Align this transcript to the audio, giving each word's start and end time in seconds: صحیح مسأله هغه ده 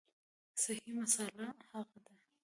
صحیح 0.63 0.93
مسأله 0.99 1.47
هغه 1.71 1.97
ده 2.05 2.13